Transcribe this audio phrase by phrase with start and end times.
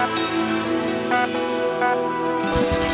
[0.00, 0.18] Thank
[2.84, 2.89] you.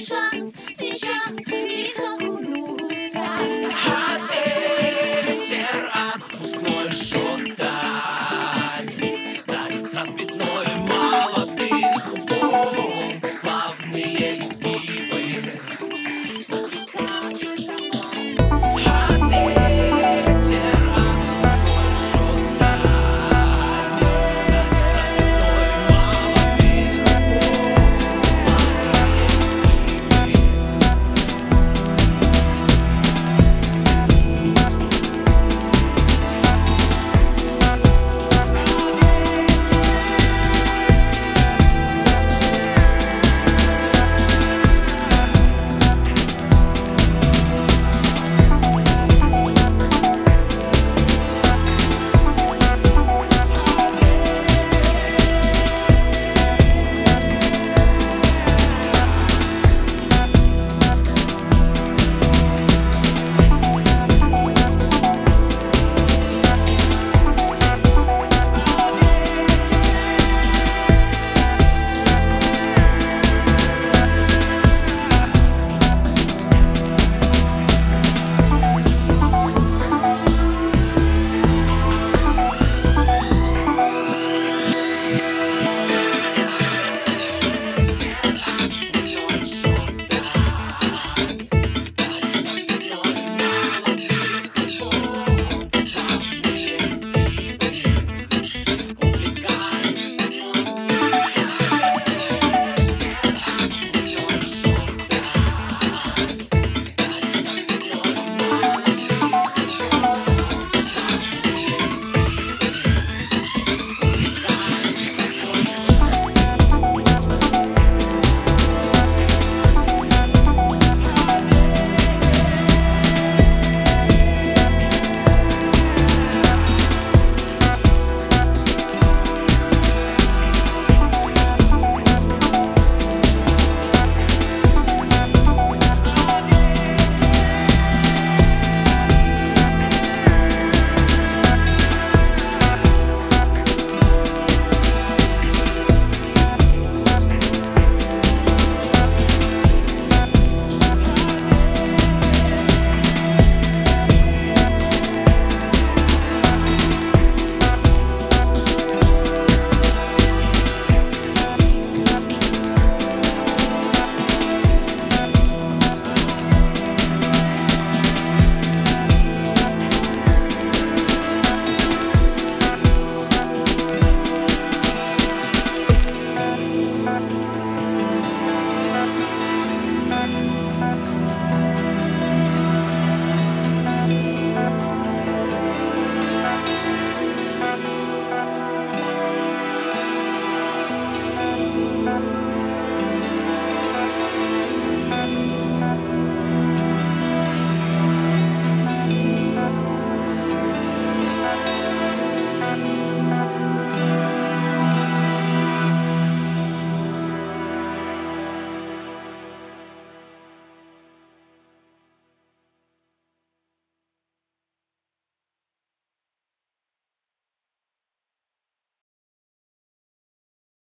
[0.00, 0.39] Revolution.